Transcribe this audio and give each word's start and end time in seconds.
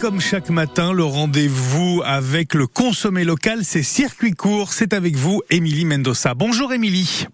comme 0.00 0.20
chaque 0.20 0.48
matin, 0.48 0.94
le 0.94 1.04
rendez-vous 1.04 2.00
avec 2.06 2.54
le 2.54 2.66
consommé 2.66 3.22
local, 3.22 3.60
c'est 3.64 3.82
Circuit 3.82 4.32
Court. 4.32 4.72
C'est 4.72 4.94
avec 4.94 5.14
vous, 5.14 5.42
Émilie 5.50 5.84
Mendoza. 5.84 6.32
Bonjour 6.32 6.72
Émilie. 6.72 7.26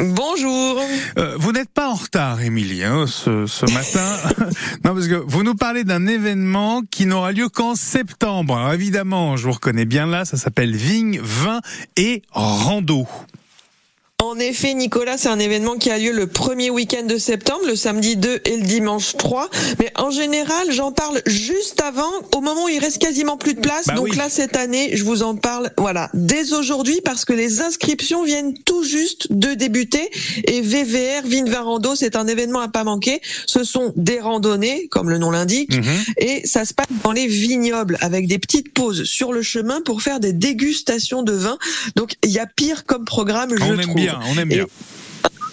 Bonjour. 0.00 0.80
Euh, 1.18 1.34
vous 1.36 1.50
n'êtes 1.50 1.70
pas 1.70 1.88
en 1.88 1.94
retard, 1.94 2.40
Émilie, 2.42 2.84
hein, 2.84 3.06
ce, 3.08 3.46
ce 3.46 3.66
matin. 3.72 4.16
non, 4.84 4.94
parce 4.94 5.08
que 5.08 5.16
vous 5.26 5.42
nous 5.42 5.56
parlez 5.56 5.82
d'un 5.82 6.06
événement 6.06 6.82
qui 6.88 7.06
n'aura 7.06 7.32
lieu 7.32 7.48
qu'en 7.48 7.74
septembre. 7.74 8.56
Alors 8.56 8.72
évidemment, 8.72 9.36
je 9.36 9.46
vous 9.46 9.52
reconnais 9.52 9.84
bien 9.84 10.06
là, 10.06 10.24
ça 10.24 10.36
s'appelle 10.36 10.76
Vigne, 10.76 11.20
Vin 11.20 11.60
et 11.96 12.22
Rando. 12.30 13.08
En 14.22 14.38
effet, 14.38 14.74
Nicolas, 14.74 15.16
c'est 15.16 15.28
un 15.28 15.38
événement 15.38 15.76
qui 15.76 15.90
a 15.90 15.98
lieu 15.98 16.12
le 16.12 16.26
premier 16.26 16.68
week-end 16.68 17.04
de 17.06 17.16
septembre, 17.16 17.60
le 17.66 17.74
samedi 17.74 18.16
2 18.16 18.40
et 18.44 18.56
le 18.58 18.62
dimanche 18.62 19.16
3. 19.16 19.48
Mais 19.78 19.90
en 19.96 20.10
général, 20.10 20.70
j'en 20.72 20.92
parle 20.92 21.22
juste 21.26 21.80
avant, 21.80 22.10
au 22.34 22.40
moment 22.40 22.64
où 22.64 22.68
il 22.68 22.78
reste 22.78 22.98
quasiment 22.98 23.36
plus 23.38 23.54
de 23.54 23.60
place. 23.60 23.86
Bah 23.86 23.94
Donc 23.94 24.08
oui. 24.10 24.16
là, 24.16 24.28
cette 24.28 24.56
année, 24.56 24.90
je 24.94 25.04
vous 25.04 25.22
en 25.22 25.36
parle, 25.36 25.70
voilà, 25.78 26.10
dès 26.12 26.52
aujourd'hui, 26.52 27.00
parce 27.02 27.24
que 27.24 27.32
les 27.32 27.62
inscriptions 27.62 28.22
viennent 28.22 28.54
tout 28.64 28.84
juste 28.84 29.28
de 29.32 29.54
débuter. 29.54 30.10
Et 30.44 30.60
VVR, 30.60 31.22
Vinvarando, 31.26 31.94
c'est 31.94 32.14
un 32.14 32.26
événement 32.26 32.60
à 32.60 32.68
pas 32.68 32.84
manquer. 32.84 33.20
Ce 33.46 33.64
sont 33.64 33.92
des 33.96 34.20
randonnées, 34.20 34.88
comme 34.88 35.08
le 35.08 35.16
nom 35.18 35.30
l'indique. 35.30 35.74
Mhm. 35.74 35.84
Et 36.18 36.46
ça 36.46 36.64
se 36.66 36.74
passe 36.74 36.86
dans 37.04 37.12
les 37.12 37.26
vignobles 37.26 37.96
avec 38.02 38.26
des 38.26 38.38
petites 38.38 38.74
pauses 38.74 39.04
sur 39.04 39.32
le 39.32 39.40
chemin 39.42 39.80
pour 39.80 40.02
faire 40.02 40.20
des 40.20 40.32
dégustations 40.34 41.22
de 41.22 41.32
vin. 41.32 41.56
Donc 41.96 42.14
il 42.22 42.30
y 42.30 42.38
a 42.38 42.46
pire 42.46 42.84
comme 42.84 43.04
programme, 43.06 43.50
je 43.56 43.62
On 43.64 43.72
aime 43.74 43.80
trouve. 43.80 43.94
bien, 43.94 44.09
on 44.24 44.38
aime 44.38 44.48
bien. 44.48 44.66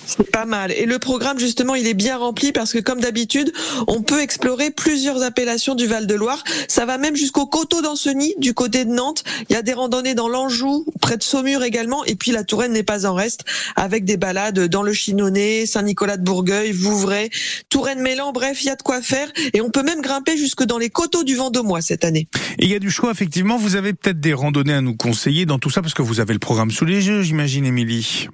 C'est 0.08 0.32
pas 0.32 0.46
mal. 0.46 0.72
Et 0.72 0.86
le 0.86 1.00
programme, 1.00 1.38
justement, 1.38 1.76
il 1.76 1.86
est 1.86 1.94
bien 1.94 2.18
rempli 2.18 2.54
parce 2.54 2.72
que, 2.72 2.80
comme 2.80 3.02
d'habitude, 3.02 3.52
on 3.88 4.02
peut 4.02 4.22
explorer 4.22 4.72
plusieurs 4.72 5.22
appellations 5.22 5.76
du 5.76 5.86
Val-de-Loire. 5.86 6.46
Ça 6.70 6.86
va 6.86 6.98
même 6.98 7.18
jusqu'au 7.18 7.46
coteau 7.46 7.82
d'Anceny, 7.82 8.34
du 8.38 8.54
côté 8.54 8.86
de 8.86 8.90
Nantes. 8.90 9.26
Il 9.50 9.54
y 9.54 9.58
a 9.58 9.62
des 9.62 9.74
randonnées 9.74 10.16
dans 10.16 10.30
l'Anjou, 10.30 10.86
près 11.02 11.18
de 11.18 11.24
Saumur 11.24 11.62
également. 11.62 12.06
Et 12.06 12.16
puis, 12.16 12.32
la 12.32 12.46
Touraine 12.46 12.72
n'est 12.72 12.84
pas 12.84 13.06
en 13.06 13.14
reste, 13.14 13.44
avec 13.76 14.06
des 14.06 14.16
balades 14.16 14.70
dans 14.70 14.82
le 14.82 14.94
Chinonnet, 14.94 15.66
Saint-Nicolas 15.66 16.16
de 16.16 16.24
Bourgueil, 16.24 16.72
Vouvray, 16.72 17.30
Touraine-Mélan. 17.68 18.32
Bref, 18.32 18.64
il 18.64 18.68
y 18.68 18.70
a 18.70 18.78
de 18.78 18.84
quoi 18.84 19.02
faire. 19.02 19.30
Et 19.54 19.60
on 19.60 19.72
peut 19.72 19.84
même 19.84 20.02
grimper 20.02 20.38
jusque 20.38 20.64
dans 20.64 20.78
les 20.78 20.90
coteaux 20.90 21.26
du 21.26 21.36
Vendomois 21.36 21.82
cette 21.82 22.06
année. 22.06 22.30
Et 22.60 22.64
il 22.64 22.72
y 22.72 22.76
a 22.76 22.80
du 22.80 22.92
choix, 22.92 23.12
effectivement. 23.12 23.58
Vous 23.58 23.76
avez 23.76 23.92
peut-être 23.92 24.22
des 24.22 24.34
randonnées 24.34 24.74
à 24.74 24.82
nous 24.82 24.96
conseiller 24.96 25.46
dans 25.46 25.60
tout 25.60 25.70
ça, 25.70 25.82
parce 25.82 25.94
que 25.94 26.02
vous 26.02 26.22
avez 26.22 26.32
le 26.32 26.40
programme 26.40 26.72
sous 26.72 26.86
les 26.86 27.08
yeux, 27.08 27.24
j'imagine, 27.24 27.66
Émilie. 27.66 28.30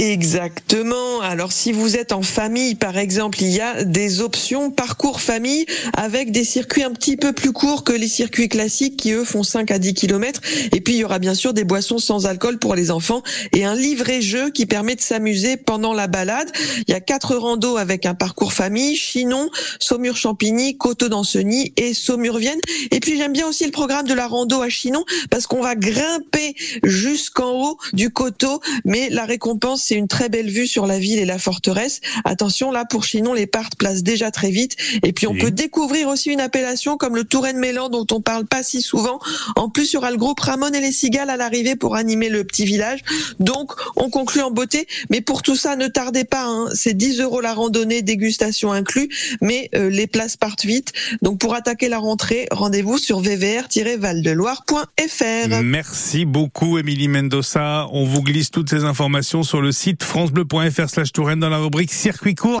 Exactement. 0.00 1.20
Alors 1.22 1.50
si 1.50 1.72
vous 1.72 1.96
êtes 1.96 2.12
en 2.12 2.22
famille, 2.22 2.76
par 2.76 2.96
exemple, 2.98 3.42
il 3.42 3.48
y 3.48 3.60
a 3.60 3.82
des 3.82 4.20
options 4.20 4.70
parcours 4.70 5.20
famille 5.20 5.66
avec 5.92 6.30
des 6.30 6.44
circuits 6.44 6.84
un 6.84 6.92
petit 6.92 7.16
peu 7.16 7.32
plus 7.32 7.50
courts 7.50 7.82
que 7.82 7.92
les 7.92 8.06
circuits 8.06 8.48
classiques 8.48 8.96
qui 8.96 9.10
eux 9.10 9.24
font 9.24 9.42
5 9.42 9.72
à 9.72 9.80
10 9.80 9.94
kilomètres. 9.94 10.40
Et 10.70 10.80
puis 10.80 10.94
il 10.94 10.98
y 10.98 11.04
aura 11.04 11.18
bien 11.18 11.34
sûr 11.34 11.52
des 11.52 11.64
boissons 11.64 11.98
sans 11.98 12.26
alcool 12.26 12.60
pour 12.60 12.76
les 12.76 12.92
enfants 12.92 13.24
et 13.52 13.64
un 13.64 13.74
livret 13.74 14.22
jeu 14.22 14.50
qui 14.50 14.66
permet 14.66 14.94
de 14.94 15.00
s'amuser 15.00 15.56
pendant 15.56 15.92
la 15.92 16.06
balade. 16.06 16.52
Il 16.86 16.92
y 16.92 16.94
a 16.94 17.00
quatre 17.00 17.34
randos 17.34 17.76
avec 17.76 18.06
un 18.06 18.14
parcours 18.14 18.52
famille, 18.52 18.94
Chinon, 18.94 19.50
Saumur-Champigny, 19.80 20.78
Coteau 20.78 21.08
d'Anceny 21.08 21.72
et 21.76 21.92
Saumur-Vienne. 21.92 22.60
Et 22.92 23.00
puis 23.00 23.16
j'aime 23.16 23.32
bien 23.32 23.48
aussi 23.48 23.64
le 23.64 23.72
programme 23.72 24.06
de 24.06 24.14
la 24.14 24.28
rando 24.28 24.62
à 24.62 24.68
Chinon 24.68 25.04
parce 25.28 25.48
qu'on 25.48 25.60
va 25.60 25.74
grimper 25.74 26.54
jusqu'en 26.84 27.50
haut 27.50 27.78
du 27.94 28.10
coteau, 28.10 28.60
mais 28.84 29.08
la 29.10 29.24
récompense 29.24 29.87
c'est 29.88 29.94
une 29.94 30.08
très 30.08 30.28
belle 30.28 30.50
vue 30.50 30.66
sur 30.66 30.84
la 30.86 30.98
ville 30.98 31.18
et 31.18 31.24
la 31.24 31.38
forteresse. 31.38 32.00
Attention 32.24 32.70
là 32.70 32.84
pour 32.84 33.04
Chinon, 33.04 33.32
les 33.32 33.46
parts 33.46 33.70
placent 33.78 34.02
déjà 34.02 34.30
très 34.30 34.50
vite. 34.50 34.76
Et 35.02 35.12
puis 35.14 35.26
on 35.26 35.32
Oui. 35.32 35.38
peut 35.40 35.50
découvrir 35.50 36.08
aussi 36.08 36.28
une 36.30 36.40
appellation 36.40 36.96
comme 36.98 37.16
le 37.16 37.24
Touraine-Mélan 37.24 37.88
dont 37.88 38.06
on 38.12 38.20
parle 38.20 38.44
pas 38.46 38.62
si 38.62 38.82
souvent. 38.82 39.18
En 39.56 39.70
plus, 39.70 39.92
il 39.92 39.94
y 39.94 39.96
aura 39.96 40.10
le 40.10 40.16
groupe 40.18 40.40
Ramon 40.40 40.68
et 40.72 40.80
les 40.80 40.92
Cigales 40.92 41.30
à 41.30 41.36
l'arrivée 41.38 41.74
pour 41.76 41.96
animer 41.96 42.28
le 42.28 42.44
petit 42.44 42.64
village. 42.66 43.00
Donc 43.40 43.72
on 43.96 44.10
conclut 44.10 44.42
en 44.42 44.50
beauté. 44.50 44.86
Mais 45.10 45.20
pour 45.22 45.40
tout 45.42 45.56
ça, 45.56 45.74
ne 45.76 45.86
tardez 45.86 46.24
pas. 46.24 46.44
hein. 46.44 46.68
C'est 46.74 46.92
10 46.94 47.20
euros 47.20 47.40
la 47.40 47.54
randonnée, 47.54 48.02
dégustation 48.02 48.72
inclus. 48.72 49.08
Mais 49.40 49.70
euh, 49.74 49.88
les 49.90 50.06
places 50.06 50.36
partent 50.36 50.64
vite. 50.66 50.92
Donc 51.22 51.38
pour 51.38 51.54
attaquer 51.54 51.88
la 51.88 51.98
rentrée, 51.98 52.46
rendez-vous 52.50 52.98
sur 52.98 53.20
vvr-valdeloire.fr. 53.22 55.62
Merci 55.62 56.24
beaucoup, 56.24 56.78
Émilie 56.78 57.08
Mendoza. 57.08 57.86
On 57.92 58.04
vous 58.04 58.22
glisse 58.22 58.50
toutes 58.50 58.70
ces 58.70 58.84
informations 58.84 59.42
sur 59.42 59.60
le 59.62 59.72
site 59.78 60.02
francebleu.fr 60.02 60.88
slash 60.88 61.12
Touraine 61.12 61.38
dans 61.38 61.50
la 61.50 61.58
rubrique 61.58 61.92
circuit 61.92 62.34
court. 62.34 62.56